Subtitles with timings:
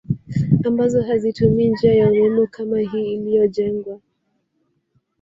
[0.65, 3.99] Ambazo hazitumii njia ya umeme kama hii inayojengwa